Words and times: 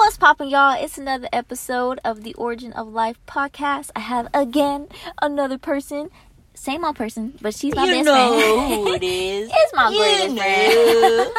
What's 0.00 0.16
poppin', 0.16 0.48
y'all? 0.48 0.82
It's 0.82 0.96
another 0.96 1.28
episode 1.30 2.00
of 2.06 2.22
the 2.22 2.32
Origin 2.34 2.72
of 2.72 2.88
Life 2.88 3.18
podcast. 3.26 3.90
I 3.94 4.00
have 4.00 4.28
again 4.32 4.88
another 5.20 5.58
person, 5.58 6.08
same 6.54 6.86
old 6.86 6.96
person, 6.96 7.34
but 7.42 7.54
she's 7.54 7.74
my 7.74 7.84
you 7.84 7.92
best 7.92 8.06
know 8.06 8.38
friend. 8.38 8.88
who 8.88 8.94
it 8.94 9.02
is. 9.02 9.50
it's 9.54 9.72
my 9.74 9.90
You 9.90 9.98
greatest 9.98 10.36
friend. 10.38 11.32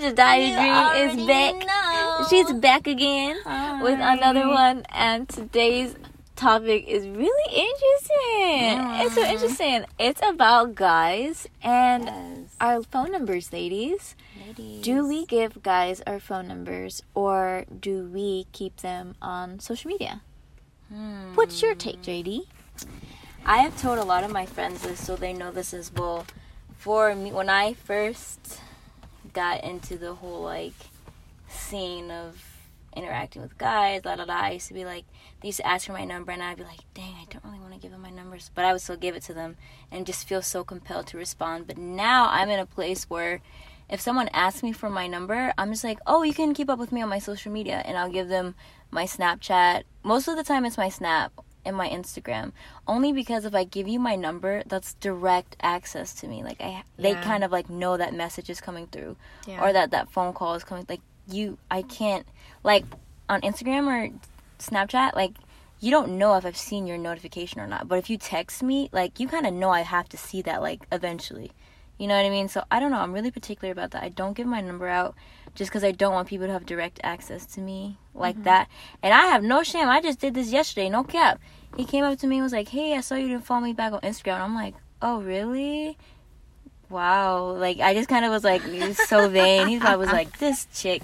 Jahdai 0.16 0.48
You 0.48 0.54
Dream 0.56 1.20
is 1.20 1.26
back. 1.26 1.66
know. 1.66 2.26
She's 2.30 2.52
back 2.54 2.86
again 2.86 3.36
with 3.82 3.98
another 4.00 4.48
one, 4.48 4.86
and 4.88 5.28
today's 5.28 5.94
topic 6.40 6.88
is 6.88 7.06
really 7.06 7.48
interesting. 7.52 9.04
It's 9.04 9.14
so 9.14 9.22
interesting. 9.24 9.84
It's 9.98 10.20
about 10.24 10.74
guys 10.74 11.46
and 11.62 12.04
Yes. 12.06 12.56
our 12.60 12.82
phone 12.82 13.12
numbers, 13.12 13.52
ladies. 13.52 14.16
Ladies. 14.40 14.80
Do 14.82 15.06
we 15.06 15.26
give 15.26 15.62
guys 15.62 16.00
our 16.06 16.18
phone 16.18 16.48
numbers 16.48 17.02
or 17.14 17.66
do 17.68 18.08
we 18.08 18.46
keep 18.52 18.78
them 18.80 19.16
on 19.20 19.60
social 19.60 19.88
media? 19.92 20.22
Hmm. 20.88 21.34
What's 21.36 21.60
your 21.60 21.74
take, 21.74 22.00
JD? 22.00 22.48
I 23.44 23.58
have 23.58 23.76
told 23.80 23.98
a 23.98 24.04
lot 24.04 24.24
of 24.24 24.30
my 24.32 24.46
friends 24.46 24.80
this, 24.82 24.98
so 25.04 25.16
they 25.16 25.32
know 25.32 25.50
this 25.52 25.74
as 25.74 25.92
well. 25.92 26.24
For 26.78 27.14
me, 27.14 27.32
when 27.32 27.50
I 27.50 27.74
first 27.74 28.60
got 29.34 29.62
into 29.62 29.96
the 29.98 30.14
whole 30.14 30.40
like 30.42 30.74
scene 31.48 32.10
of 32.10 32.40
interacting 32.96 33.42
with 33.42 33.56
guys, 33.58 34.04
la 34.04 34.14
la 34.14 34.24
la, 34.24 34.34
I 34.34 34.50
used 34.52 34.68
to 34.68 34.74
be 34.74 34.84
like, 34.84 35.04
they 35.40 35.48
used 35.48 35.58
to 35.60 35.66
ask 35.66 35.86
for 35.86 35.92
my 35.92 36.04
number, 36.04 36.32
and 36.32 36.42
I'd 36.42 36.56
be 36.56 36.64
like, 36.64 36.80
dang, 36.94 37.14
I 37.14 37.24
don't 37.30 37.44
really 37.44 37.58
want 37.60 37.72
to 37.74 37.78
give 37.80 37.90
them 37.92 38.02
my 38.02 38.10
numbers, 38.10 38.50
but 38.54 38.64
I 38.64 38.72
would 38.72 38.80
still 38.82 38.96
give 38.96 39.14
it 39.16 39.22
to 39.24 39.34
them, 39.34 39.56
and 39.90 40.06
just 40.06 40.26
feel 40.28 40.42
so 40.42 40.64
compelled 40.64 41.06
to 41.08 41.16
respond. 41.16 41.66
But 41.66 41.78
now 41.78 42.28
I'm 42.30 42.50
in 42.50 42.58
a 42.58 42.66
place 42.66 43.04
where 43.08 43.40
if 43.88 44.00
someone 44.00 44.28
asks 44.32 44.62
me 44.62 44.72
for 44.72 44.88
my 44.90 45.06
number, 45.06 45.52
I'm 45.58 45.72
just 45.72 45.84
like, 45.84 45.98
oh, 46.06 46.22
you 46.22 46.34
can 46.34 46.54
keep 46.54 46.70
up 46.70 46.78
with 46.78 46.92
me 46.92 47.02
on 47.02 47.08
my 47.08 47.18
social 47.18 47.50
media, 47.52 47.82
and 47.84 47.96
I'll 47.96 48.10
give 48.10 48.28
them 48.28 48.54
my 48.90 49.04
Snapchat. 49.04 49.82
Most 50.02 50.28
of 50.28 50.36
the 50.36 50.44
time, 50.44 50.64
it's 50.64 50.76
my 50.78 50.88
Snap 50.88 51.32
and 51.64 51.76
my 51.76 51.88
Instagram. 51.88 52.52
Only 52.86 53.12
because 53.12 53.44
if 53.44 53.54
I 53.54 53.64
give 53.64 53.86
you 53.86 53.98
my 54.00 54.16
number, 54.16 54.62
that's 54.66 54.94
direct 54.94 55.56
access 55.60 56.14
to 56.14 56.26
me. 56.26 56.42
Like 56.42 56.60
I, 56.60 56.84
they 56.98 57.14
kind 57.14 57.44
of 57.44 57.52
like 57.52 57.68
know 57.68 57.96
that 57.96 58.14
message 58.14 58.48
is 58.48 58.60
coming 58.60 58.86
through, 58.86 59.16
Yeah. 59.46 59.62
or 59.62 59.72
that 59.72 59.90
that 59.90 60.10
phone 60.10 60.32
call 60.32 60.54
is 60.54 60.64
coming. 60.64 60.86
Like 60.88 61.02
you, 61.28 61.58
I 61.70 61.82
can't 61.82 62.26
like 62.62 62.84
on 63.28 63.40
Instagram 63.42 63.86
or 63.86 64.12
Snapchat, 64.58 65.14
like. 65.14 65.32
You 65.82 65.90
don't 65.90 66.18
know 66.18 66.34
if 66.34 66.44
I've 66.44 66.58
seen 66.58 66.86
your 66.86 66.98
notification 66.98 67.58
or 67.58 67.66
not, 67.66 67.88
but 67.88 67.96
if 67.96 68.10
you 68.10 68.18
text 68.18 68.62
me, 68.62 68.90
like 68.92 69.18
you 69.18 69.26
kind 69.26 69.46
of 69.46 69.54
know 69.54 69.70
I 69.70 69.80
have 69.80 70.10
to 70.10 70.18
see 70.18 70.42
that 70.42 70.60
like 70.60 70.82
eventually. 70.92 71.52
You 72.00 72.06
know 72.06 72.16
what 72.16 72.24
I 72.26 72.30
mean? 72.30 72.48
So 72.48 72.64
I 72.70 72.80
don't 72.80 72.90
know. 72.90 72.98
I'm 72.98 73.12
really 73.12 73.30
particular 73.30 73.70
about 73.72 73.90
that. 73.90 74.02
I 74.02 74.08
don't 74.08 74.34
give 74.34 74.46
my 74.46 74.62
number 74.62 74.88
out 74.88 75.14
just 75.54 75.70
because 75.70 75.84
I 75.84 75.92
don't 75.92 76.14
want 76.14 76.28
people 76.28 76.46
to 76.46 76.52
have 76.52 76.64
direct 76.64 76.98
access 77.02 77.44
to 77.46 77.60
me 77.60 77.98
like 78.14 78.36
mm-hmm. 78.36 78.44
that. 78.44 78.68
And 79.02 79.12
I 79.12 79.26
have 79.26 79.42
no 79.42 79.62
shame. 79.62 79.88
I 79.88 80.00
just 80.00 80.18
did 80.18 80.32
this 80.32 80.50
yesterday. 80.50 80.88
No 80.88 81.04
cap. 81.04 81.40
He 81.76 81.84
came 81.84 82.04
up 82.04 82.18
to 82.18 82.26
me 82.26 82.36
and 82.36 82.42
was 82.42 82.52
like, 82.52 82.68
"Hey, 82.68 82.96
I 82.96 83.00
saw 83.00 83.16
you 83.16 83.28
didn't 83.28 83.44
follow 83.44 83.60
me 83.60 83.74
back 83.74 83.92
on 83.92 84.00
Instagram." 84.00 84.34
And 84.34 84.42
I'm 84.44 84.54
like, 84.54 84.74
"Oh, 85.02 85.20
really?" 85.20 85.98
Wow. 86.90 87.52
Like 87.52 87.78
I 87.78 87.94
just 87.94 88.08
kind 88.08 88.24
of 88.24 88.32
was 88.32 88.42
like, 88.42 88.62
he 88.64 88.80
was 88.80 88.98
so 89.08 89.28
vain. 89.28 89.68
He 89.68 89.78
probably 89.78 90.04
was 90.04 90.12
like, 90.12 90.38
"This 90.38 90.66
chick." 90.74 91.02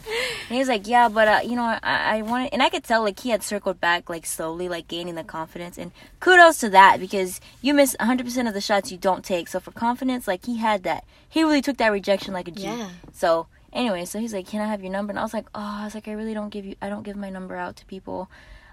And 0.48 0.54
he 0.54 0.58
was 0.58 0.68
like, 0.68 0.88
"Yeah, 0.88 1.08
but 1.08 1.28
uh, 1.28 1.40
you 1.44 1.54
know, 1.54 1.62
I, 1.62 2.18
I 2.18 2.22
wanted," 2.22 2.52
and 2.52 2.62
I 2.62 2.68
could 2.68 2.82
tell 2.82 3.02
like 3.02 3.20
he 3.20 3.30
had 3.30 3.44
circled 3.44 3.80
back 3.80 4.10
like 4.10 4.26
slowly, 4.26 4.68
like 4.68 4.88
gaining 4.88 5.14
the 5.14 5.24
confidence. 5.24 5.78
And 5.78 5.92
kudos 6.18 6.58
to 6.58 6.68
that 6.70 6.98
because 6.98 7.40
you 7.62 7.72
miss 7.72 7.96
100% 8.00 8.48
of 8.48 8.54
the 8.54 8.60
shots 8.60 8.90
you 8.90 8.98
don't 8.98 9.24
take. 9.24 9.46
So 9.46 9.60
for 9.60 9.70
confidence, 9.70 10.26
like 10.26 10.44
he 10.44 10.56
had 10.58 10.82
that. 10.82 11.04
He 11.28 11.42
really 11.44 11.62
took 11.62 11.76
that 11.76 11.92
rejection 11.92 12.34
like 12.34 12.48
a 12.48 12.50
G. 12.50 12.64
Yeah. 12.64 12.90
So 13.12 13.46
anyway, 13.72 14.04
so 14.06 14.18
he's 14.18 14.34
like, 14.34 14.48
"Can 14.48 14.60
I 14.60 14.66
have 14.66 14.82
your 14.82 14.92
number?" 14.92 15.12
And 15.12 15.20
I 15.20 15.22
was 15.22 15.34
like, 15.34 15.46
"Oh, 15.54 15.78
I 15.80 15.84
was 15.84 15.94
like, 15.94 16.08
I 16.08 16.12
really 16.12 16.34
don't 16.34 16.50
give 16.50 16.64
you, 16.64 16.74
I 16.82 16.88
don't 16.88 17.04
give 17.04 17.16
my 17.16 17.30
number 17.30 17.54
out 17.54 17.76
to 17.76 17.86
people." 17.86 18.28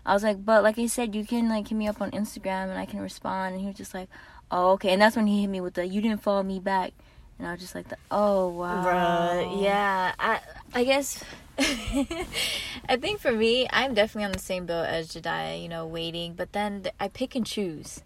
I 0.06 0.14
was 0.14 0.24
like, 0.24 0.44
"But 0.44 0.64
like 0.64 0.80
I 0.80 0.88
said, 0.88 1.14
you 1.14 1.26
can 1.26 1.48
like 1.48 1.68
hit 1.68 1.78
me 1.78 1.88
up 1.88 2.02
on 2.02 2.12
Instagram 2.12 2.70
and 2.70 2.78
I 2.80 2.86
can 2.86 3.00
respond." 3.00 3.54
And 3.54 3.62
he 3.62 3.68
was 3.68 3.78
just 3.78 3.94
like, 3.94 4.10
"Oh, 4.54 4.72
okay." 4.74 4.92
And 4.94 5.02
that's 5.02 5.16
when 5.16 5.28
he 5.28 5.42
hit 5.42 5.50
me 5.50 5.62
with 5.62 5.74
the, 5.74 5.86
"You 5.86 6.02
didn't 6.02 6.22
follow 6.22 6.44
me 6.44 6.60
back," 6.60 6.94
and 7.40 7.48
I 7.48 7.52
was 7.52 7.62
just 7.62 7.76
like, 7.76 7.90
the, 7.90 7.98
"Oh 8.12 8.50
wow." 8.50 8.86
Bruh, 8.86 9.64
yeah. 9.64 10.14
I 10.20 10.40
I 10.74 10.84
guess 10.84 11.24
I 11.58 12.98
think 13.00 13.20
for 13.20 13.32
me, 13.32 13.68
I'm 13.72 13.94
definitely 13.94 14.26
on 14.26 14.32
the 14.32 14.40
same 14.40 14.66
boat 14.66 14.86
as 14.86 15.10
Jahdai, 15.10 15.62
you 15.62 15.70
know, 15.70 15.86
waiting. 15.86 16.34
But 16.34 16.54
then 16.54 16.86
I 17.00 17.08
pick 17.08 17.36
and 17.36 17.46
choose, 17.46 18.04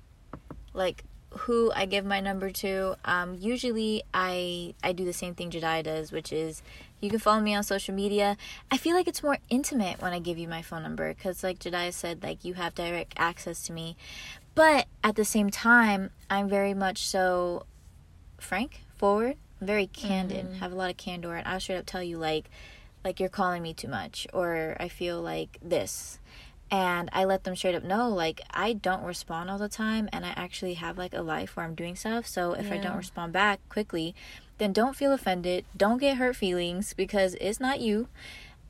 like 0.73 1.03
who 1.31 1.71
I 1.75 1.85
give 1.85 2.05
my 2.05 2.19
number 2.19 2.49
to. 2.49 2.95
Um, 3.05 3.35
usually, 3.39 4.03
I 4.13 4.73
I 4.83 4.91
do 4.91 5.05
the 5.05 5.13
same 5.13 5.35
thing 5.35 5.49
Jahdai 5.51 5.83
does, 5.83 6.11
which 6.11 6.33
is 6.33 6.61
you 6.99 7.09
can 7.09 7.19
follow 7.19 7.41
me 7.41 7.53
on 7.53 7.63
social 7.63 7.93
media. 7.93 8.37
I 8.71 8.77
feel 8.77 8.95
like 8.95 9.07
it's 9.07 9.23
more 9.23 9.37
intimate 9.49 10.01
when 10.01 10.13
I 10.13 10.19
give 10.19 10.37
you 10.37 10.47
my 10.47 10.61
phone 10.61 10.83
number 10.83 11.13
because, 11.13 11.43
like 11.43 11.59
Jahdai 11.59 11.93
said, 11.93 12.23
like 12.23 12.43
you 12.43 12.55
have 12.55 12.75
direct 12.75 13.13
access 13.17 13.63
to 13.67 13.73
me. 13.73 13.95
But 14.57 14.87
at 15.03 15.15
the 15.15 15.23
same 15.23 15.51
time, 15.51 16.09
I'm 16.31 16.49
very 16.49 16.73
much 16.73 17.05
so 17.05 17.67
frank, 18.39 18.81
forward, 18.97 19.35
very 19.61 19.85
candid, 19.85 20.47
mm-hmm. 20.47 20.55
have 20.55 20.71
a 20.71 20.75
lot 20.75 20.89
of 20.89 20.97
candor, 20.97 21.35
and 21.35 21.47
I'll 21.47 21.59
straight 21.59 21.77
up 21.77 21.85
tell 21.85 22.01
you 22.01 22.17
like, 22.17 22.49
like 23.05 23.19
you're 23.19 23.29
calling 23.29 23.61
me 23.61 23.75
too 23.75 23.87
much, 23.87 24.25
or 24.33 24.75
I 24.79 24.87
feel 24.87 25.21
like 25.21 25.59
this, 25.61 26.17
and 26.71 27.07
I 27.13 27.23
let 27.25 27.43
them 27.43 27.55
straight 27.55 27.75
up 27.75 27.83
know 27.83 28.09
like 28.09 28.41
I 28.49 28.73
don't 28.73 29.03
respond 29.03 29.51
all 29.51 29.59
the 29.59 29.69
time, 29.69 30.09
and 30.11 30.25
I 30.25 30.33
actually 30.35 30.73
have 30.73 30.97
like 30.97 31.13
a 31.13 31.21
life 31.21 31.55
where 31.55 31.63
I'm 31.63 31.75
doing 31.75 31.95
stuff. 31.95 32.25
So 32.25 32.53
if 32.53 32.71
I 32.71 32.77
don't 32.77 32.97
respond 32.97 33.33
back 33.33 33.59
quickly, 33.69 34.15
then 34.57 34.73
don't 34.73 34.95
feel 34.95 35.13
offended, 35.13 35.65
don't 35.77 35.99
get 35.99 36.17
hurt 36.17 36.35
feelings 36.35 36.95
because 36.95 37.35
it's 37.35 37.59
not 37.59 37.79
you. 37.79 38.07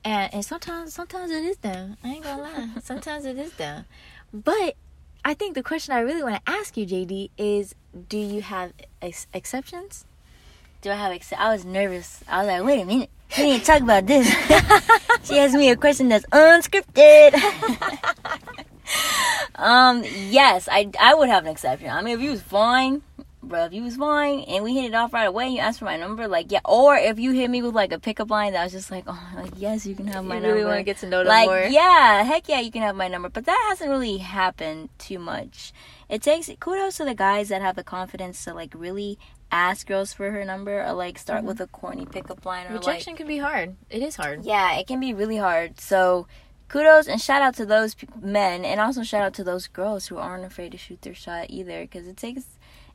And, 0.04 0.34
and 0.34 0.44
sometimes 0.44 0.94
sometimes 0.94 1.32
it 1.32 1.46
is 1.46 1.60
them. 1.60 1.96
I 2.04 2.10
ain't 2.10 2.26
gonna 2.26 2.42
lie. 2.42 2.70
sometimes 2.84 3.24
it 3.24 3.38
is 3.38 3.54
them. 3.54 3.86
But 4.34 4.76
I 5.28 5.34
think 5.34 5.56
the 5.56 5.62
question 5.62 5.94
I 5.94 6.00
really 6.00 6.24
want 6.24 6.36
to 6.36 6.50
ask 6.50 6.78
you, 6.78 6.86
JD, 6.86 7.32
is 7.38 7.76
do 8.08 8.18
you 8.18 8.42
have 8.42 8.72
ex- 9.02 9.28
exceptions? 9.34 10.06
Do 10.80 10.90
I 10.90 10.96
have? 10.96 11.12
Ex- 11.12 11.34
I 11.38 11.52
was 11.52 11.66
nervous. 11.66 12.24
I 12.30 12.38
was 12.38 12.48
like, 12.48 12.64
"Wait 12.64 12.82
a 12.82 12.86
minute, 12.86 13.10
we 13.38 13.44
didn't 13.44 13.66
talk 13.66 13.82
about 13.82 14.08
this." 14.08 14.26
she 15.26 15.38
asked 15.38 15.56
me 15.56 15.70
a 15.70 15.76
question 15.76 16.08
that's 16.08 16.26
unscripted. 16.28 17.34
um, 19.56 20.02
yes, 20.30 20.70
I 20.72 20.90
I 20.98 21.14
would 21.14 21.28
have 21.28 21.44
an 21.44 21.52
exception. 21.52 21.90
I 21.90 22.02
mean, 22.02 22.14
if 22.14 22.22
he 22.22 22.30
was 22.30 22.42
fine, 22.42 23.02
bro, 23.48 23.66
if 23.66 23.74
you 23.74 23.84
was 23.84 23.96
fine 23.98 24.42
and 24.42 24.64
we 24.64 24.76
hit 24.76 24.86
it 24.86 24.94
off 24.94 25.14
right 25.14 25.26
away, 25.26 25.50
you 25.50 25.60
asked 25.60 25.80
for 25.80 25.86
my 25.86 25.98
number, 25.98 26.28
like 26.28 26.52
yeah. 26.52 26.60
Or 26.66 26.96
if 26.96 27.20
you 27.20 27.32
hit 27.32 27.50
me 27.50 27.62
with 27.62 27.74
like 27.76 27.92
a 27.92 28.00
pickup 28.00 28.30
line 28.30 28.54
that 28.54 28.64
was 28.64 28.72
just 28.74 28.92
like, 28.92 29.06
oh, 29.08 29.30
like 29.36 29.54
yes, 29.58 29.86
you 29.86 29.96
can 29.96 30.08
have 30.08 30.24
my 30.26 30.36
you 30.36 30.42
number. 30.42 30.54
really 30.56 30.66
want 30.66 30.78
to 30.80 30.84
get 30.84 30.98
to 30.98 31.08
know 31.08 31.20
them 31.20 31.28
like 31.28 31.48
more. 31.48 31.60
yeah 31.70 32.24
heck 32.24 32.48
yeah 32.50 32.60
you 32.60 32.72
can 32.72 32.82
have 32.82 32.96
my 32.96 33.08
number 33.08 33.30
but 33.30 33.46
that 33.46 33.66
hasn't 33.70 33.90
really 33.90 34.18
happened 34.18 34.90
too 34.98 35.20
much 35.20 35.72
it 36.10 36.22
takes 36.22 36.50
kudos 36.60 36.98
to 36.98 37.06
the 37.06 37.14
guys 37.16 37.50
that 37.50 37.62
have 37.62 37.76
the 37.76 37.84
confidence 37.84 38.44
to 38.44 38.54
like 38.54 38.74
really 38.76 39.18
ask 39.52 39.88
girls 39.88 40.14
for 40.14 40.32
her 40.32 40.44
number 40.44 40.84
or 40.86 40.94
like 40.94 41.18
start 41.18 41.44
with 41.44 41.60
a 41.62 41.68
corny 41.68 42.06
pickup 42.06 42.46
line 42.46 42.66
or 42.66 42.70
Mm-hmm. 42.70 42.78
Rejection 42.78 43.14
like 43.14 43.18
can 43.18 43.28
be 43.28 43.38
hard. 43.38 43.76
It 43.90 44.02
is 44.04 44.16
hard. 44.16 44.44
yeah 44.44 44.78
it 44.78 44.88
can 44.88 45.00
be 45.00 45.14
really 45.14 45.38
hard 45.38 45.80
so 45.80 46.28
kudos 46.68 47.08
and 47.08 47.22
shout 47.22 47.42
out 47.42 47.56
to 47.56 47.66
those 47.66 47.96
men 48.22 48.66
and 48.66 48.80
also 48.82 49.04
shout 49.04 49.24
out 49.24 49.34
to 49.36 49.44
those 49.44 49.68
girls 49.68 50.08
who 50.08 50.18
aren't 50.18 50.44
afraid 50.44 50.72
to 50.74 50.78
shoot 50.78 51.02
their 51.02 51.14
shot 51.14 51.46
either 51.50 51.82
because 51.84 52.08
it 52.08 52.18
takes 52.18 52.44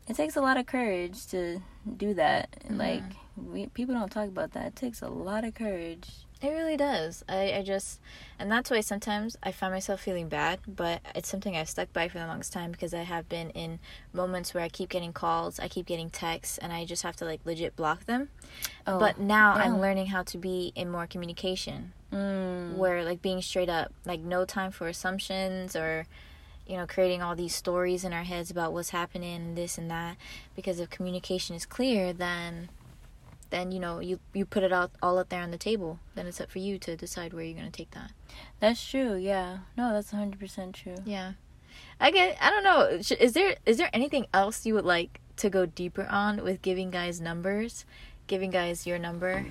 it 0.09 0.17
takes 0.17 0.37
a 0.37 0.41
lot 0.41 0.57
of 0.57 0.67
courage 0.67 1.27
to 1.29 1.61
do 1.97 2.15
that 2.15 2.49
Mm-hmm. 2.65 2.79
like 2.79 3.03
we, 3.37 3.67
people 3.69 3.95
don't 3.95 4.11
talk 4.13 4.29
about 4.29 4.53
that 4.53 4.67
it 4.67 4.77
takes 4.77 5.01
a 5.03 5.09
lot 5.09 5.45
of 5.45 5.55
courage 5.55 6.09
It 6.43 6.51
really 6.51 6.77
does. 6.77 7.23
I, 7.29 7.53
I 7.59 7.63
just, 7.63 8.01
and 8.39 8.51
that's 8.51 8.69
why 8.69 8.81
sometimes 8.83 9.37
I 9.45 9.53
find 9.53 9.73
myself 9.73 10.01
feeling 10.01 10.29
bad, 10.29 10.59
but 10.67 11.01
it's 11.15 11.29
something 11.29 11.57
I've 11.57 11.69
stuck 11.69 11.93
by 11.93 12.09
for 12.09 12.19
the 12.19 12.27
longest 12.27 12.53
time 12.53 12.73
because 12.73 12.93
I 12.93 13.05
have 13.05 13.29
been 13.29 13.51
in 13.51 13.79
moments 14.13 14.53
where 14.53 14.65
I 14.65 14.69
keep 14.69 14.89
getting 14.89 15.13
calls, 15.13 15.61
I 15.61 15.69
keep 15.69 15.87
getting 15.87 16.11
texts, 16.11 16.59
and 16.59 16.73
I 16.73 16.85
just 16.85 17.05
have 17.05 17.15
to 17.19 17.25
like 17.25 17.41
legit 17.45 17.77
block 17.77 18.07
them. 18.07 18.29
oh, 18.89 18.99
but 18.99 19.19
now 19.21 19.53
I'm 19.55 19.81
learning 19.81 20.07
how 20.09 20.25
to 20.25 20.37
be 20.37 20.73
in 20.75 20.91
more 20.91 21.07
communication 21.07 21.93
mm, 22.13 22.77
where 22.77 23.05
like 23.05 23.23
being 23.23 23.41
straight 23.41 23.69
up, 23.71 23.93
like 24.05 24.19
no 24.21 24.45
time 24.45 24.73
for 24.73 24.89
assumptions 24.89 25.77
or 25.77 26.07
you 26.67 26.77
know 26.77 26.87
creating 26.87 27.23
all 27.23 27.35
these 27.35 27.55
stories 27.55 28.05
in 28.05 28.13
our 28.13 28.23
heads 28.25 28.51
about 28.51 28.73
what's 28.73 28.91
happening 28.91 29.35
and 29.37 29.57
this 29.57 29.79
and 29.79 29.91
that 29.91 30.17
because 30.57 30.79
if 30.81 30.89
communication 30.91 31.57
is 31.57 31.67
clear 31.67 32.13
then 32.13 32.69
then 33.51 33.71
you 33.73 33.79
know 33.81 33.99
you 34.01 34.19
you 34.33 34.45
put 34.47 34.63
it 34.63 34.73
out 34.73 34.91
all 35.03 35.19
up 35.19 35.29
there 35.29 35.43
on 35.43 35.51
the 35.51 35.59
table 35.59 35.99
then 36.15 36.27
it's 36.27 36.41
up 36.41 36.51
for 36.51 36.59
you 36.59 36.79
to 36.79 36.97
decide 36.97 37.33
where 37.33 37.45
you're 37.45 37.59
going 37.59 37.71
to 37.71 37.77
take 37.77 37.91
that 37.91 38.13
That's 38.61 38.83
true. 38.89 39.17
Yeah. 39.17 39.59
No, 39.77 39.93
that's 39.93 40.13
100% 40.13 40.73
true. 40.73 40.97
yeah 41.05 41.33
i 42.01 42.11
get 42.11 42.37
i 42.41 42.51
don't 42.51 42.65
know 42.65 43.01
is 43.19 43.33
there 43.33 43.57
is 43.67 43.79
there 43.79 43.89
anything 43.93 44.27
else 44.35 44.65
you 44.67 44.75
would 44.75 44.85
like 44.85 45.21
to 45.37 45.49
go 45.49 45.65
deeper 45.67 46.07
on 46.11 46.43
with 46.45 46.61
giving 46.63 46.91
guys 46.91 47.21
numbers 47.21 47.85
giving 48.27 48.51
guys 48.51 48.87
your 48.87 48.99
number 48.99 49.47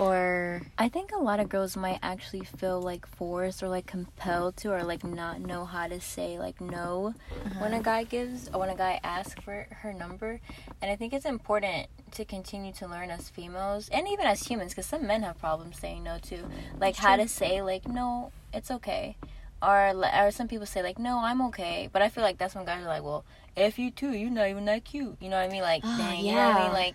or 0.00 0.62
I 0.78 0.88
think 0.88 1.12
a 1.12 1.18
lot 1.18 1.40
of 1.40 1.50
girls 1.50 1.76
might 1.76 1.98
actually 2.02 2.44
feel 2.44 2.80
like 2.80 3.06
forced 3.06 3.62
or 3.62 3.68
like 3.68 3.86
compelled 3.86 4.56
to 4.58 4.72
or 4.72 4.82
like 4.82 5.04
not 5.04 5.40
know 5.40 5.66
how 5.66 5.88
to 5.88 6.00
say 6.00 6.38
like 6.38 6.58
no 6.58 7.14
when 7.58 7.72
a 7.72 7.76
uh-huh. 7.76 7.82
guy 7.82 8.04
gives 8.04 8.48
or 8.48 8.60
when 8.60 8.70
a 8.70 8.74
guy 8.74 8.98
asks 9.04 9.38
for 9.44 9.66
her 9.70 9.92
number. 9.92 10.40
And 10.80 10.90
I 10.90 10.96
think 10.96 11.12
it's 11.12 11.26
important 11.26 11.88
to 12.12 12.24
continue 12.24 12.72
to 12.72 12.88
learn 12.88 13.10
as 13.10 13.28
females 13.28 13.90
and 13.92 14.08
even 14.08 14.24
as 14.24 14.42
humans 14.46 14.72
because 14.72 14.86
some 14.86 15.06
men 15.06 15.22
have 15.22 15.38
problems 15.38 15.78
saying 15.78 16.02
no 16.02 16.16
too. 16.18 16.46
Like 16.80 16.96
how 16.96 17.16
to 17.16 17.28
say 17.28 17.60
like 17.60 17.86
no, 17.86 18.32
it's 18.54 18.70
okay. 18.70 19.16
Or, 19.62 19.92
or 20.18 20.30
some 20.30 20.48
people 20.48 20.64
say 20.64 20.82
like 20.82 20.98
no 20.98 21.18
i'm 21.18 21.42
okay 21.42 21.90
but 21.92 22.00
i 22.00 22.08
feel 22.08 22.24
like 22.24 22.38
that's 22.38 22.54
when 22.54 22.64
guys 22.64 22.82
are 22.82 22.88
like 22.88 23.02
well 23.02 23.26
if 23.54 23.78
you 23.78 23.90
too 23.90 24.12
you're 24.12 24.30
not 24.30 24.48
even 24.48 24.64
that 24.64 24.84
cute 24.84 25.18
you 25.20 25.28
know 25.28 25.36
what 25.36 25.50
i 25.50 25.52
mean 25.52 25.60
like 25.60 25.82
Oh, 25.84 25.98
dang, 25.98 26.24
you 26.24 26.32
know 26.32 26.46
what 26.46 26.56
i 26.56 26.58
yeah. 26.60 26.64
mean 26.64 26.72
like 26.72 26.94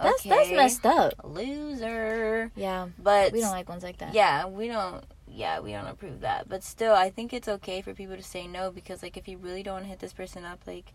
that's 0.00 0.22
that's 0.24 0.50
messed 0.50 0.86
up. 0.86 1.14
loser. 1.24 2.50
Yeah, 2.56 2.88
but 2.98 3.32
we 3.32 3.40
don't 3.40 3.50
like 3.52 3.68
ones 3.68 3.82
like 3.82 3.98
that. 3.98 4.14
yeah 4.14 4.46
we 4.46 4.68
don't 4.68 5.04
yeah 5.28 5.60
we 5.60 5.72
don't 5.72 5.86
approve 5.86 6.20
that. 6.20 6.48
But 6.48 6.62
still 6.62 6.94
i 6.94 7.10
think 7.10 7.32
it's 7.32 7.48
okay 7.48 7.80
for 7.82 7.92
people 7.94 8.16
to 8.16 8.22
say 8.22 8.46
no 8.46 8.70
because 8.70 9.02
like 9.02 9.16
if 9.16 9.26
you 9.28 9.38
really 9.38 9.62
don't 9.62 9.74
want 9.74 9.84
to 9.84 9.90
hit 9.90 9.98
this 10.00 10.12
person 10.12 10.44
up 10.44 10.60
like 10.66 10.92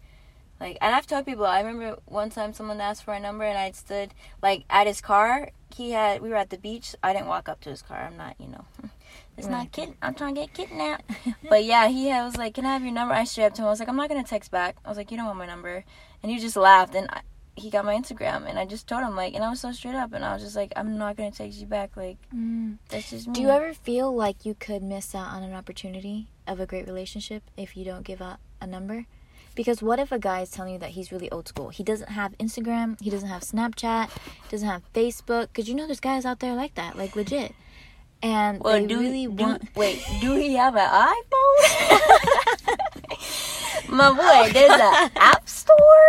like 0.59 0.77
and 0.81 0.93
i've 0.95 1.07
told 1.07 1.25
people 1.25 1.45
i 1.45 1.59
remember 1.61 1.97
one 2.05 2.29
time 2.29 2.53
someone 2.53 2.81
asked 2.81 3.03
for 3.03 3.13
a 3.13 3.19
number 3.19 3.43
and 3.43 3.57
i 3.57 3.71
stood 3.71 4.13
like 4.41 4.63
at 4.69 4.87
his 4.87 5.01
car. 5.01 5.51
He 5.75 5.91
had 5.91 6.21
we 6.21 6.29
were 6.29 6.35
at 6.35 6.49
the 6.49 6.57
beach. 6.57 6.95
I 7.03 7.13
didn't 7.13 7.27
walk 7.27 7.47
up 7.47 7.61
to 7.61 7.69
his 7.69 7.81
car. 7.83 7.99
I'm 8.01 8.17
not 8.17 8.35
you 8.39 8.47
know 8.47 8.65
it's 9.37 9.47
not 9.47 9.71
kid 9.71 9.93
i'm 10.01 10.13
trying 10.15 10.35
to 10.35 10.41
get 10.41 10.53
kidnapped. 10.53 11.09
But 11.49 11.63
yeah 11.63 11.87
he 11.89 12.07
had, 12.07 12.25
was 12.25 12.37
like 12.37 12.55
can 12.55 12.65
i 12.65 12.73
have 12.73 12.83
your 12.83 12.91
number? 12.91 13.13
I 13.13 13.23
straight 13.25 13.45
up 13.45 13.53
to 13.55 13.61
him 13.61 13.67
i 13.67 13.69
was 13.69 13.79
like 13.79 13.87
i'm 13.89 13.95
not 13.95 14.09
gonna 14.09 14.23
text 14.23 14.51
back. 14.51 14.77
I 14.83 14.89
was 14.89 14.97
like 14.97 15.11
you 15.11 15.17
don't 15.17 15.27
want 15.27 15.37
my 15.37 15.45
number. 15.45 15.83
And 16.23 16.31
he 16.31 16.39
just 16.39 16.55
laughed 16.57 16.95
and 16.95 17.07
I, 17.11 17.21
he 17.59 17.69
got 17.69 17.85
my 17.85 17.95
instagram 17.95 18.47
and 18.49 18.57
i 18.59 18.65
just 18.65 18.87
told 18.87 19.03
him 19.03 19.15
like 19.15 19.33
and 19.33 19.43
i 19.43 19.49
was 19.49 19.59
so 19.59 19.71
straight 19.71 19.95
up 19.95 20.13
and 20.13 20.23
i 20.25 20.33
was 20.33 20.41
just 20.43 20.55
like 20.55 20.71
i'm 20.75 20.97
not 20.97 21.15
gonna 21.17 21.31
text 21.31 21.59
you 21.59 21.65
back 21.67 21.95
like 21.97 22.17
Mm. 22.35 22.77
that's 22.89 23.09
just 23.09 23.27
me 23.27 23.33
Do 23.33 23.41
you 23.41 23.49
ever 23.49 23.73
feel 23.73 24.13
like 24.15 24.45
you 24.45 24.55
could 24.55 24.81
miss 24.83 25.13
out 25.15 25.27
on 25.27 25.43
an 25.43 25.53
opportunity 25.53 26.27
of 26.47 26.59
a 26.59 26.65
great 26.65 26.85
relationship 26.87 27.43
if 27.57 27.75
you 27.77 27.83
don't 27.85 28.03
give 28.03 28.21
out 28.21 28.37
a 28.61 28.65
number? 28.67 29.05
Because 29.55 29.81
what 29.81 29.99
if 29.99 30.11
a 30.11 30.19
guy 30.19 30.41
is 30.41 30.49
telling 30.51 30.73
you 30.73 30.79
that 30.79 30.91
he's 30.91 31.11
really 31.11 31.29
old 31.31 31.47
school? 31.47 31.69
He 31.69 31.83
doesn't 31.83 32.09
have 32.11 32.31
Instagram, 32.37 32.99
he 33.01 33.09
doesn't 33.09 33.27
have 33.29 33.41
Snapchat, 33.41 34.09
doesn't 34.49 34.67
have 34.67 34.83
Facebook. 34.93 35.47
Because 35.47 35.67
you 35.67 35.75
know 35.75 35.85
there's 35.85 35.99
guys 35.99 36.23
out 36.25 36.39
there 36.39 36.53
like 36.55 36.75
that, 36.75 36.97
like 36.97 37.15
legit. 37.15 37.53
And 38.23 38.61
Well, 38.63 38.79
they 38.79 38.85
do 38.87 38.99
really 38.99 39.25
do- 39.27 39.31
want. 39.31 39.75
wait, 39.75 40.01
do 40.21 40.35
he 40.35 40.53
have 40.55 40.75
an 40.75 40.87
iPhone? 40.89 41.59
My 43.89 44.09
boy, 44.11 44.51
there's 44.53 44.71
an 44.79 45.11
app 45.15 45.47
store. 45.49 46.08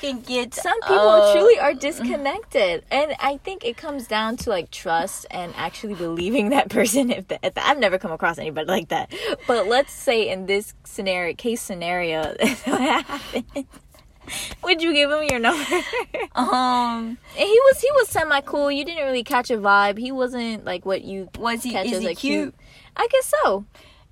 Can 0.00 0.20
get 0.22 0.54
Some 0.54 0.80
people 0.82 1.32
truly 1.34 1.58
are 1.58 1.74
disconnected, 1.74 2.84
and 2.90 3.12
I 3.20 3.36
think 3.36 3.64
it 3.66 3.76
comes 3.76 4.06
down 4.06 4.36
to 4.38 4.50
like 4.50 4.70
trust 4.70 5.26
and 5.30 5.52
actually 5.56 5.94
believing 5.94 6.48
that 6.50 6.70
person. 6.70 7.10
If, 7.10 7.28
the, 7.28 7.38
if 7.44 7.52
the- 7.54 7.66
I've 7.66 7.78
never 7.78 7.98
come 7.98 8.10
across 8.10 8.38
anybody 8.38 8.66
like 8.66 8.88
that, 8.88 9.12
but 9.46 9.66
let's 9.66 9.92
say 9.92 10.28
in 10.30 10.46
this 10.46 10.72
scenario, 10.84 11.34
case 11.34 11.60
scenario, 11.60 12.22
what 12.64 12.80
happened? 12.80 13.66
Would 14.62 14.80
you 14.80 14.92
give 14.94 15.10
him 15.10 15.24
your 15.28 15.38
number? 15.40 15.64
Um, 16.34 17.18
he 17.34 17.44
was 17.44 17.80
he 17.80 17.90
was 17.92 18.08
semi 18.08 18.40
cool. 18.42 18.70
You 18.70 18.84
didn't 18.84 19.04
really 19.04 19.24
catch 19.24 19.50
a 19.50 19.56
vibe. 19.58 19.98
He 19.98 20.12
wasn't 20.12 20.64
like 20.64 20.86
what 20.86 21.02
you 21.02 21.28
was 21.38 21.62
he? 21.62 21.72
catch 21.72 21.86
Is 21.86 21.94
as 21.94 22.00
he 22.02 22.08
a 22.08 22.14
cute? 22.14 22.54
I 22.96 23.06
guess 23.10 23.32
so 23.44 23.64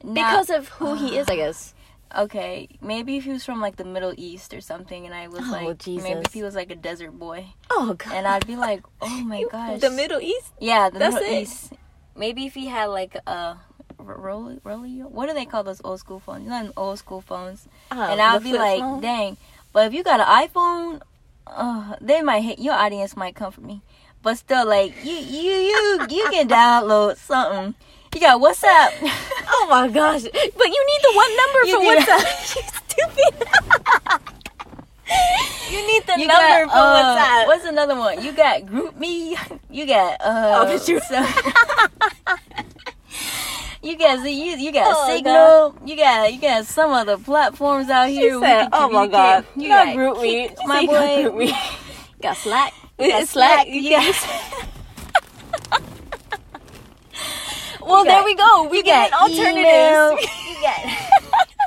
Now- 0.05 0.31
because 0.31 0.51
of 0.51 0.69
who 0.69 0.97
he 0.97 1.17
is. 1.17 1.29
I 1.29 1.37
guess. 1.37 1.73
Okay, 2.17 2.69
maybe 2.81 3.17
if 3.17 3.25
he 3.25 3.31
was 3.31 3.45
from 3.45 3.61
like 3.61 3.77
the 3.77 3.85
Middle 3.85 4.15
East 4.17 4.55
or 4.55 4.61
something, 4.61 5.05
and 5.07 5.15
I 5.15 5.29
was 5.29 5.41
Oh, 5.47 5.51
like, 5.53 5.87
maybe 5.87 6.21
if 6.25 6.33
he 6.33 6.43
was 6.43 6.55
like 6.55 6.71
a 6.71 6.77
desert 6.77 7.13
boy, 7.19 7.47
Oh 7.71 7.95
God. 7.95 8.13
and 8.13 8.27
I'd 8.27 8.47
be 8.47 8.57
like, 8.57 8.83
oh 9.01 9.21
my 9.25 9.45
gosh, 9.51 9.81
the 9.81 9.91
Middle 9.91 10.21
East. 10.21 10.53
yeah, 10.61 10.91
the 10.91 10.99
That's 10.99 11.15
Middle 11.15 11.33
it. 11.33 11.43
East. 11.43 11.73
Maybe 12.17 12.47
if 12.47 12.55
he 12.55 12.67
had 12.67 12.87
like 12.87 13.15
a. 13.27 13.59
Rolly, 14.01 14.61
rolly, 14.63 15.01
what 15.01 15.27
do 15.27 15.35
they 15.35 15.45
call 15.45 15.65
those 15.65 15.81
old 15.83 15.99
school 15.99 16.21
phones? 16.21 16.45
You 16.45 16.51
know, 16.51 16.63
them 16.63 16.73
old 16.77 17.01
school 17.01 17.21
phones. 17.21 17.67
Oh, 17.91 18.01
and 18.01 18.21
I'd 18.21 18.45
be 18.45 18.53
like, 18.53 18.79
phone? 18.79 19.01
dang. 19.01 19.37
But 19.73 19.87
if 19.89 19.93
you 19.93 20.05
got 20.05 20.21
an 20.21 20.27
iPhone, 20.49 21.01
uh, 21.49 21.97
they 22.01 22.23
might 22.23 22.41
hit 22.43 22.61
your 22.61 22.75
audience 22.75 23.17
might 23.17 23.35
come 23.35 23.51
for 23.51 23.61
me. 23.61 23.83
But 24.23 24.39
still, 24.39 24.67
like 24.69 24.95
you, 25.05 25.13
you, 25.15 25.51
you, 25.53 26.07
you 26.09 26.29
can 26.31 26.49
download 26.59 27.17
something. 27.17 27.75
You 28.15 28.21
got 28.21 28.41
WhatsApp. 28.41 29.11
Oh 29.51 29.67
my 29.71 29.89
gosh! 29.89 30.23
But 30.23 30.33
you 30.69 30.87
need 30.87 31.03
the 31.03 31.13
one 31.15 31.37
number 31.37 31.65
You 31.65 31.79
for 31.79 31.87
WhatsApp. 32.13 32.57
you 32.57 32.63
stupid. 32.85 33.33
you 35.73 35.87
need 35.87 36.03
the 36.07 36.13
You 36.21 36.27
number 36.27 36.67
got, 36.67 36.71
for 36.71 36.77
uh, 36.77 37.17
WhatsApp. 37.17 37.47
What's 37.47 37.65
another 37.65 37.97
one? 37.97 38.23
You 38.23 38.33
got 38.33 38.67
Group 38.67 38.97
Me. 38.99 39.37
You 39.71 39.87
got 39.87 40.21
uh. 40.21 40.67
Oh, 40.69 40.79
true. 40.85 41.01
so- 41.01 41.27
you 43.83 43.97
got 43.97 44.19
you 44.29 44.57
you 44.59 44.71
got 44.73 44.95
Oh, 44.97 45.15
Signal. 45.17 45.75
You 45.87 45.97
got 45.97 46.33
you 46.33 46.41
got 46.41 46.67
some 46.67 46.91
other 46.93 47.17
platforms 47.17 47.89
out 47.89 48.09
She 48.09 48.17
here. 48.17 48.39
said, 48.41 48.69
"Oh 48.73 48.91
my 48.91 49.07
god, 49.07 49.47
You 49.57 49.69
got 49.69 49.95
group 49.95 50.21
me, 50.21 50.51
my 50.67 50.85
boy. 50.85 50.93
got 50.93 51.23
group 51.23 51.35
me. 51.37 51.53
got 52.21 52.37
Slack. 52.37 52.75
It's 52.99 53.13
got 53.13 53.29
Slack. 53.29 53.67
You 53.67 53.81
You 53.81 53.91
got- 53.91 54.15
Well, 57.89 58.05
there 58.05 58.25
we 58.25 58.35
go. 58.35 58.69
We 58.71 58.83
get 58.83 59.11
got 59.11 59.23
alternatives. 59.23 60.27
You 60.49 60.55
got. 60.63 61.15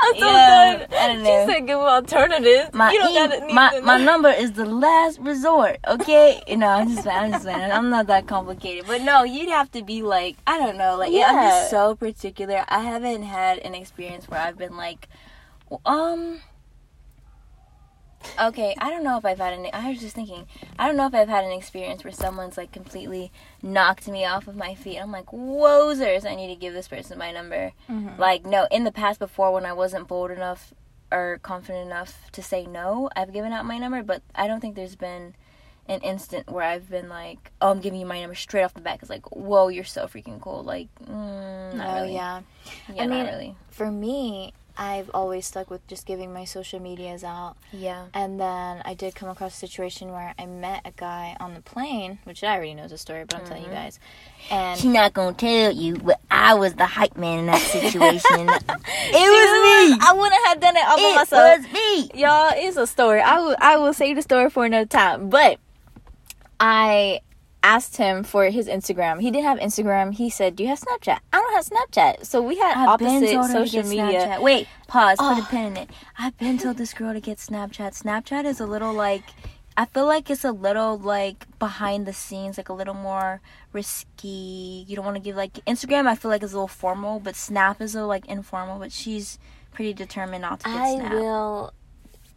I'm 0.00 0.14
so 0.14 0.26
Yeah, 0.26 0.76
done. 0.78 0.86
I 0.92 1.06
don't 1.14 1.18
She 1.46 1.52
said 1.52 1.66
give 1.66 1.78
alternatives. 1.78 2.74
My, 2.74 2.92
you 2.92 2.98
don't 2.98 3.10
e- 3.10 3.14
gotta 3.14 3.54
my, 3.54 3.80
my 3.80 3.96
number 3.98 4.28
is 4.28 4.52
the 4.52 4.66
last 4.66 5.18
resort, 5.20 5.78
okay? 5.86 6.42
You 6.48 6.58
know, 6.58 6.68
I'm 6.68 6.88
just 6.94 7.06
I'm 7.06 7.32
just 7.32 7.44
saying, 7.44 7.72
I'm 7.72 7.88
not 7.90 8.06
that 8.08 8.26
complicated. 8.26 8.86
But 8.86 9.00
no, 9.02 9.24
you'd 9.24 9.48
have 9.48 9.70
to 9.72 9.82
be 9.82 10.02
like, 10.02 10.36
I 10.46 10.58
don't 10.58 10.76
know, 10.76 10.96
like, 10.96 11.10
yeah. 11.12 11.26
I'm 11.28 11.48
just 11.48 11.70
so 11.70 11.94
particular. 11.96 12.64
I 12.68 12.80
haven't 12.80 13.22
had 13.22 13.58
an 13.58 13.74
experience 13.74 14.28
where 14.28 14.40
I've 14.40 14.58
been 14.58 14.76
like, 14.76 15.08
um, 15.86 16.40
okay, 18.40 18.74
I 18.78 18.90
don't 18.90 19.04
know 19.04 19.16
if 19.18 19.24
I've 19.24 19.38
had 19.38 19.52
an, 19.52 19.66
I 19.72 19.90
was 19.90 20.00
just 20.00 20.14
thinking, 20.14 20.46
I 20.78 20.86
don't 20.86 20.96
know 20.96 21.06
if 21.06 21.14
I've 21.14 21.28
had 21.28 21.44
an 21.44 21.52
experience 21.52 22.04
where 22.04 22.12
someone's 22.12 22.56
like 22.56 22.72
completely 22.72 23.30
knocked 23.62 24.08
me 24.08 24.24
off 24.24 24.46
of 24.48 24.56
my 24.56 24.74
feet. 24.74 24.98
I'm 24.98 25.12
like, 25.12 25.26
wozers, 25.26 26.24
I 26.28 26.34
need 26.34 26.48
to 26.48 26.56
give 26.56 26.72
this 26.74 26.88
person 26.88 27.18
my 27.18 27.32
number. 27.32 27.72
Mhm. 27.88 28.18
Like, 28.18 28.44
no, 28.44 28.66
in 28.70 28.84
the 28.84 28.92
past 28.92 29.18
before 29.18 29.52
when 29.52 29.64
I 29.66 29.72
wasn't 29.72 30.08
bold 30.08 30.30
enough 30.30 30.72
or 31.12 31.38
confident 31.42 31.86
enough 31.86 32.30
to 32.32 32.42
say 32.42 32.66
no, 32.66 33.08
I've 33.14 33.32
given 33.32 33.52
out 33.52 33.64
my 33.66 33.78
number, 33.78 34.02
but 34.02 34.22
I 34.34 34.46
don't 34.48 34.60
think 34.60 34.74
there's 34.74 34.96
been 34.96 35.34
an 35.86 36.00
instant 36.00 36.50
where 36.50 36.64
I've 36.64 36.88
been 36.88 37.10
like, 37.10 37.52
oh, 37.60 37.70
I'm 37.70 37.80
giving 37.80 38.00
you 38.00 38.06
my 38.06 38.18
number 38.20 38.34
straight 38.34 38.62
off 38.64 38.72
the 38.74 38.80
bat. 38.80 39.00
It's 39.02 39.10
like, 39.10 39.26
whoa, 39.36 39.68
you're 39.68 39.84
so 39.84 40.06
freaking 40.06 40.40
cool. 40.40 40.64
Like, 40.64 40.88
mm, 41.04 41.74
not 41.74 41.88
oh 41.98 42.00
really. 42.02 42.14
yeah. 42.14 42.40
Yeah, 42.92 43.02
I 43.02 43.06
mean- 43.06 43.26
really. 43.26 43.56
For 43.70 43.90
me, 43.90 44.54
I've 44.76 45.10
always 45.14 45.46
stuck 45.46 45.70
with 45.70 45.86
just 45.86 46.04
giving 46.06 46.32
my 46.32 46.44
social 46.44 46.80
medias 46.80 47.22
out. 47.22 47.54
Yeah. 47.72 48.06
And 48.12 48.40
then 48.40 48.82
I 48.84 48.94
did 48.94 49.14
come 49.14 49.28
across 49.28 49.54
a 49.54 49.58
situation 49.58 50.10
where 50.12 50.34
I 50.38 50.46
met 50.46 50.82
a 50.84 50.90
guy 50.90 51.36
on 51.38 51.54
the 51.54 51.60
plane, 51.60 52.18
which 52.24 52.42
I 52.42 52.54
already 52.56 52.74
know 52.74 52.88
the 52.88 52.98
story, 52.98 53.24
but 53.24 53.36
I'm 53.38 53.46
telling 53.46 53.64
you 53.64 53.70
Mhm. 53.70 53.74
guys. 53.74 53.98
And 54.50 54.78
She 54.78 54.88
not 54.88 55.14
gonna 55.14 55.32
tell 55.32 55.72
you, 55.72 55.96
but 55.96 56.20
I 56.30 56.52
was 56.54 56.74
the 56.74 56.84
hype 56.84 57.16
man 57.16 57.38
in 57.40 57.46
that 57.46 57.62
situation. 57.76 58.38
it 58.38 58.58
was 58.58 58.58
me. 58.68 59.98
I 60.02 60.12
wouldn't 60.14 60.46
have 60.48 60.60
done 60.60 60.76
it 60.76 60.84
all 60.86 60.96
by 60.98 61.02
It 61.02 61.14
myself. 61.16 61.58
It 61.58 61.60
was 61.62 61.72
me. 62.14 62.20
Y'all, 62.20 62.52
it's 62.54 62.76
a 62.76 62.86
story. 62.86 63.20
I 63.22 63.38
will 63.38 63.56
I 63.58 63.76
will 63.78 63.94
save 63.94 64.16
the 64.16 64.22
story 64.22 64.50
for 64.50 64.66
another 64.66 64.84
time. 64.86 65.30
But 65.30 65.58
I 66.60 67.20
asked 67.64 67.96
him 67.96 68.22
for 68.22 68.44
his 68.50 68.68
Instagram. 68.68 69.20
He 69.22 69.30
didn't 69.30 69.46
have 69.46 69.58
Instagram. 69.58 70.12
He 70.14 70.28
said, 70.30 70.54
"Do 70.54 70.62
you 70.62 70.68
have 70.68 70.80
Snapchat?" 70.80 71.18
I 71.32 71.38
don't 71.40 71.54
have 71.54 71.64
Snapchat. 71.66 72.26
So 72.26 72.42
we 72.42 72.58
had 72.58 72.76
I've 72.76 72.98
been 72.98 73.08
opposite 73.24 73.32
told 73.34 73.50
her 73.50 73.52
to 73.64 73.66
social 73.66 73.88
media. 73.88 74.20
Snapchat. 74.26 74.42
Wait, 74.42 74.68
pause. 74.86 75.18
Put 75.18 75.38
Oh. 75.38 75.42
a 75.42 75.46
pin 75.46 75.64
in 75.72 75.76
it. 75.78 75.90
I've 76.18 76.36
been 76.38 76.58
told 76.58 76.76
this 76.76 76.92
girl 76.94 77.12
to 77.14 77.20
get 77.20 77.38
Snapchat. 77.38 78.00
Snapchat 78.00 78.44
is 78.44 78.60
a 78.60 78.66
little 78.66 78.92
like, 78.92 79.24
I 79.76 79.86
feel 79.86 80.06
like 80.06 80.28
it's 80.30 80.44
a 80.44 80.52
little 80.52 80.98
like 80.98 81.46
behind 81.58 82.06
the 82.06 82.12
scenes, 82.12 82.58
like 82.58 82.68
a 82.68 82.72
little 82.74 82.94
more 82.94 83.40
risky. 83.72 84.84
You 84.86 84.94
don't 84.96 85.04
want 85.04 85.16
to 85.16 85.22
give 85.22 85.34
like 85.36 85.54
Instagram. 85.66 86.06
I 86.06 86.14
feel 86.14 86.30
like 86.30 86.42
is 86.42 86.52
a 86.52 86.56
little 86.56 86.68
formal, 86.68 87.18
but 87.20 87.34
Snap 87.34 87.80
is 87.80 87.94
a 87.94 87.98
little 87.98 88.08
like 88.08 88.26
informal. 88.26 88.78
But 88.78 88.92
she's 88.92 89.38
pretty 89.72 89.92
determined 89.94 90.42
not 90.42 90.60
to 90.60 90.66
get 90.68 90.76
I 90.76 90.94
Snap. 90.96 91.12
will. 91.12 91.72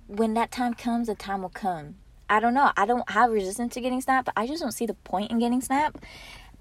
When 0.07 0.33
that 0.35 0.51
time 0.51 0.73
comes, 0.73 1.07
the 1.07 1.15
time 1.15 1.41
will 1.41 1.49
come. 1.49 1.95
I 2.29 2.39
don't 2.39 2.53
know. 2.53 2.71
I 2.75 2.85
don't 2.85 3.09
have 3.09 3.31
resistance 3.31 3.73
to 3.73 3.81
getting 3.81 4.01
Snap, 4.01 4.25
but 4.25 4.33
I 4.35 4.47
just 4.47 4.61
don't 4.61 4.71
see 4.71 4.85
the 4.85 4.93
point 4.93 5.31
in 5.31 5.39
getting 5.39 5.61
Snap. 5.61 5.97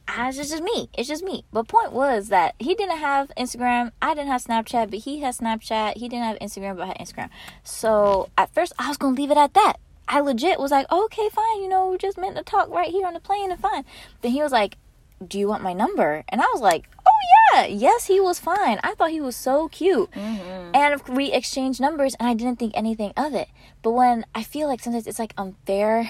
I, 0.09 0.29
it's 0.29 0.37
just 0.37 0.63
me. 0.63 0.89
It's 0.97 1.09
just 1.09 1.25
me. 1.25 1.45
But 1.53 1.69
point 1.69 1.93
was 1.93 2.29
that 2.29 2.55
he 2.59 2.75
didn't 2.75 2.99
have 2.99 3.33
Instagram. 3.37 3.91
I 4.01 4.15
didn't 4.15 4.29
have 4.29 4.45
Snapchat, 4.45 4.91
but 4.91 5.01
he 5.01 5.21
had 5.21 5.35
Snapchat. 5.35 5.97
He 5.97 6.09
didn't 6.09 6.25
have 6.25 6.39
Instagram, 6.39 6.77
but 6.77 6.85
I 6.85 6.87
had 6.87 6.99
Instagram. 6.99 7.31
So 7.65 8.29
at 8.39 8.55
first, 8.55 8.73
I 8.79 8.89
was 8.89 8.97
gonna 8.97 9.17
leave 9.17 9.31
it 9.31 9.37
at 9.37 9.55
that. 9.55 9.75
I 10.09 10.21
legit 10.21 10.61
was 10.61 10.71
like, 10.71 10.91
okay, 10.91 11.29
fine. 11.31 11.63
You 11.63 11.69
know, 11.69 11.89
we 11.91 11.99
just 11.99 12.19
meant 12.19 12.37
to 12.37 12.45
talk 12.45 12.69
right 12.69 12.91
here 12.91 13.07
on 13.07 13.15
the 13.15 13.21
plane 13.21 13.51
and 13.51 13.61
fine. 13.61 13.85
Then 14.23 14.31
he 14.31 14.43
was 14.43 14.53
like, 14.53 14.79
do 15.27 15.39
you 15.39 15.49
want 15.49 15.63
my 15.63 15.73
number? 15.73 16.23
And 16.29 16.41
I 16.41 16.47
was 16.53 16.61
like, 16.61 16.89
oh 16.99 17.11
yeah, 17.33 17.36
yes, 17.55 18.07
he 18.07 18.21
was 18.21 18.39
fine. 18.39 18.79
I 18.83 18.95
thought 18.95 19.11
he 19.11 19.21
was 19.21 19.37
so 19.37 19.69
cute. 19.69 20.11
Mm-hmm. 20.13 20.75
And 20.75 21.17
we 21.17 21.33
exchanged 21.33 21.81
numbers, 21.81 22.15
and 22.19 22.29
I 22.29 22.35
didn't 22.35 22.59
think 22.59 22.73
anything 22.75 23.13
of 23.17 23.35
it. 23.35 23.49
But 23.83 23.93
when 23.93 24.27
I 24.35 24.43
feel 24.43 24.69
like 24.69 24.83
sometimes 24.83 25.07
it's 25.07 25.19
like 25.19 25.33
unfair 25.39 26.09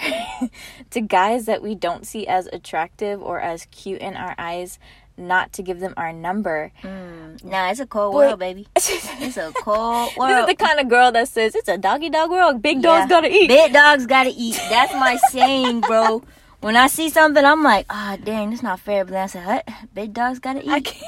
to 0.91 1.01
guys 1.01 1.47
that 1.47 1.63
we 1.63 1.75
don't 1.75 2.07
see 2.07 2.27
as 2.27 2.47
attractive 2.49 3.23
or 3.23 3.41
as 3.41 3.67
cute 3.71 4.01
in 4.01 4.17
our 4.17 4.35
eyes, 4.39 4.79
not 5.19 5.53
to 5.55 5.63
give 5.63 5.81
them 5.81 5.95
our 5.97 6.13
number. 6.13 6.73
Mm. 6.83 7.43
Nah, 7.45 7.71
it's 7.71 7.81
a 7.81 7.87
cold 7.87 8.13
But- 8.13 8.19
world, 8.19 8.39
baby. 8.41 8.67
It's 8.77 9.37
a 9.39 9.53
cold 9.63 10.13
world. 10.17 10.31
This 10.31 10.41
is 10.41 10.47
the 10.47 10.55
kind 10.65 10.79
of 10.81 10.89
girl 10.89 11.11
that 11.13 11.29
says 11.29 11.55
it's 11.55 11.69
a 11.69 11.79
doggy 11.79 12.11
dog 12.11 12.31
world. 12.31 12.61
Big 12.61 12.83
dogs 12.83 13.09
gotta 13.09 13.29
eat. 13.33 13.49
Big 13.49 13.73
dogs 13.73 14.07
gotta 14.07 14.33
eat. 14.37 14.57
That's 14.69 14.93
my 14.93 15.17
saying, 15.31 15.81
bro. 15.81 16.23
When 16.61 16.77
I 16.77 16.87
see 16.89 17.09
something, 17.11 17.45
I'm 17.45 17.63
like, 17.63 17.87
ah, 17.91 18.17
dang, 18.23 18.53
it's 18.53 18.63
not 18.63 18.81
fair. 18.81 19.05
But 19.05 19.13
then 19.13 19.23
I 19.23 19.27
say, 19.27 19.45
what? 19.45 19.69
Big 19.95 20.13
dogs 20.13 20.39
gotta 20.39 20.63
I 20.69 20.79
eat. 20.79 21.03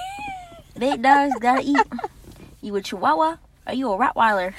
Big 0.79 1.03
dogs 1.03 1.35
gotta 1.41 1.63
eat. 1.65 1.77
You 2.61 2.75
a 2.77 2.83
Chihuahua? 2.83 3.37
Are 3.67 3.75
you 3.75 3.93
a 3.93 3.99
Rottweiler? 3.99 4.55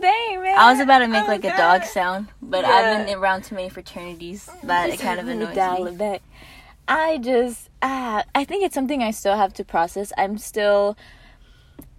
Dang 0.00 0.42
man. 0.42 0.58
I 0.58 0.70
was 0.70 0.80
about 0.80 0.98
to 1.00 1.08
make 1.08 1.24
Oh, 1.24 1.28
like 1.28 1.44
a 1.44 1.56
dog 1.56 1.84
sound, 1.84 2.28
but 2.42 2.62
Yeah. 2.64 2.70
I've 2.70 3.06
been 3.06 3.16
around 3.18 3.44
too 3.44 3.54
many 3.54 3.68
fraternities 3.68 4.48
that 4.64 4.90
it 4.90 5.00
kind 5.00 5.18
of 5.20 5.28
annoys 5.28 5.54
dial 5.54 5.84
me. 5.84 5.90
it 5.92 5.98
back. 5.98 6.22
I 6.88 7.18
just, 7.18 7.70
ah, 7.80 8.24
I 8.34 8.44
think 8.44 8.64
it's 8.64 8.74
something 8.74 9.02
I 9.02 9.10
still 9.12 9.36
have 9.36 9.54
to 9.54 9.64
process. 9.64 10.12
I'm 10.18 10.36
still 10.38 10.96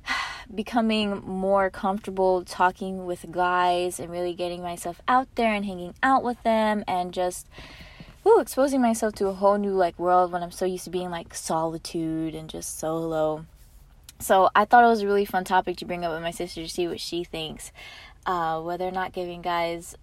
becoming 0.54 1.22
more 1.26 1.70
comfortable 1.70 2.44
talking 2.44 3.06
with 3.06 3.26
guys 3.32 4.00
and 4.00 4.12
really 4.12 4.34
getting 4.34 4.62
myself 4.62 5.02
out 5.08 5.28
there 5.36 5.54
and 5.54 5.66
hanging 5.66 5.96
out 6.04 6.24
with 6.24 6.42
them 6.44 6.84
and 6.88 7.14
just 7.14 7.48
ooh, 8.28 8.40
exposing 8.40 8.82
myself 8.82 9.14
to 9.16 9.28
a 9.28 9.34
whole 9.34 9.58
new 9.58 9.72
like 9.74 9.98
world 9.98 10.32
when 10.32 10.44
I'm 10.44 10.52
so 10.52 10.66
used 10.66 10.84
to 10.86 10.90
being 10.90 11.10
like 11.10 11.34
solitude 11.34 12.36
and 12.36 12.50
just 12.50 12.78
solo. 12.80 13.46
So 14.24 14.50
I 14.56 14.66
thought 14.66 14.84
it 14.84 14.88
was 14.88 15.02
a 15.02 15.06
really 15.06 15.26
fun 15.26 15.44
topic 15.44 15.78
to 15.78 15.86
bring 15.86 16.06
up 16.06 16.14
with 16.14 16.22
my 16.22 16.32
sister 16.32 16.64
to 16.64 16.70
see 16.70 16.88
what 16.88 17.00
she 17.00 17.24
thinks, 17.24 17.72
uh, 18.26 18.62
whether 18.62 18.88
or 18.88 18.92
not 18.92 19.12
giving 19.12 19.42
guys 19.42 19.96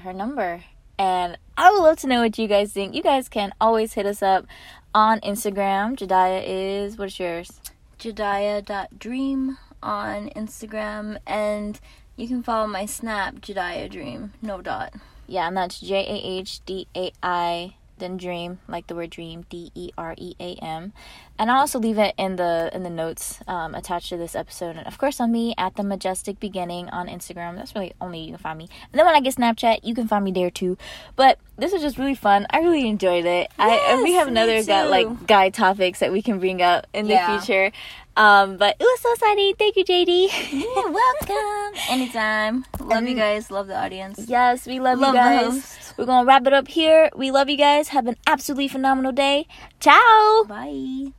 her 0.00 0.12
number. 0.12 0.62
And 0.98 1.38
I 1.56 1.70
would 1.70 1.82
love 1.82 1.96
to 1.98 2.06
know 2.06 2.20
what 2.20 2.38
you 2.38 2.48
guys 2.48 2.72
think. 2.72 2.94
You 2.94 3.02
guys 3.02 3.28
can 3.28 3.52
always 3.60 3.94
hit 3.94 4.06
us 4.06 4.22
up 4.22 4.46
on 4.94 5.20
Instagram. 5.20 5.96
Jahdai 5.96 6.44
is 6.46 6.96
what's 6.96 7.18
yours? 7.18 7.60
Jahdai.dream 7.98 9.58
on 9.82 10.28
Instagram, 10.30 11.18
and 11.26 11.80
you 12.16 12.28
can 12.28 12.42
follow 12.42 12.66
my 12.66 12.86
Snap, 12.86 13.36
Jahdai 13.36 13.90
Dream, 13.90 14.32
no 14.40 14.60
dot. 14.60 14.94
Yeah, 15.26 15.48
and 15.48 15.56
that's 15.56 15.80
J 15.80 15.96
A 15.96 16.38
H 16.38 16.64
D 16.64 16.86
A 16.96 17.12
I 17.22 17.74
then 17.98 18.16
dream, 18.16 18.60
like 18.68 18.86
the 18.86 18.94
word 18.94 19.10
dream, 19.10 19.44
D 19.48 19.70
E 19.74 19.90
R 19.98 20.14
E 20.16 20.34
A 20.40 20.54
M. 20.54 20.92
And 21.38 21.50
I'll 21.50 21.60
also 21.60 21.78
leave 21.78 21.98
it 21.98 22.14
in 22.18 22.36
the 22.36 22.68
in 22.74 22.82
the 22.82 22.90
notes 22.90 23.38
um, 23.46 23.74
attached 23.74 24.08
to 24.08 24.16
this 24.16 24.34
episode. 24.34 24.76
And 24.76 24.86
of 24.86 24.98
course 24.98 25.20
on 25.20 25.30
me 25.30 25.54
at 25.56 25.76
the 25.76 25.84
majestic 25.84 26.40
beginning 26.40 26.88
on 26.90 27.06
Instagram. 27.06 27.56
That's 27.56 27.74
really 27.74 27.92
only 28.00 28.20
you 28.20 28.30
can 28.32 28.38
find 28.38 28.58
me. 28.58 28.68
And 28.92 28.98
then 28.98 29.06
when 29.06 29.14
I 29.14 29.20
get 29.20 29.36
Snapchat, 29.36 29.80
you 29.84 29.94
can 29.94 30.08
find 30.08 30.24
me 30.24 30.32
there 30.32 30.50
too. 30.50 30.76
But 31.16 31.38
this 31.56 31.72
was 31.72 31.80
just 31.82 31.96
really 31.96 32.14
fun. 32.16 32.46
I 32.50 32.58
really 32.58 32.88
enjoyed 32.88 33.24
it. 33.24 33.50
Yes, 33.58 33.80
I 33.86 33.92
and 33.92 34.02
we 34.02 34.14
have 34.14 34.26
another 34.28 34.62
too. 34.62 34.72
like 34.88 35.26
guy 35.26 35.50
topics 35.50 36.00
that 36.00 36.10
we 36.12 36.22
can 36.22 36.38
bring 36.40 36.60
up 36.60 36.86
in 36.92 37.06
Yeah. 37.06 37.32
the 37.36 37.38
future. 37.40 37.72
Um, 38.16 38.56
but 38.56 38.74
it 38.80 38.82
was 38.82 39.00
so 39.00 39.12
exciting. 39.12 39.54
Thank 39.56 39.76
you, 39.76 39.84
JD. 39.84 40.50
You're 40.50 40.90
welcome. 41.28 41.80
Anytime. 41.88 42.64
Love 42.80 43.06
you 43.06 43.14
guys. 43.14 43.48
Love 43.48 43.68
the 43.68 43.76
audience. 43.78 44.24
Yes, 44.26 44.66
we 44.66 44.80
love, 44.80 44.98
Love 44.98 45.14
you 45.14 45.20
guys. 45.20 45.92
We're 45.96 46.06
gonna 46.06 46.26
wrap 46.26 46.44
it 46.48 46.52
up 46.52 46.66
here. 46.66 47.10
We 47.14 47.30
love 47.30 47.48
you 47.48 47.56
guys. 47.56 47.88
Have 47.88 48.08
an 48.08 48.16
absolutely 48.26 48.66
phenomenal 48.66 49.12
day. 49.12 49.46
Ciao. 49.78 50.44
Bye. 50.48 51.12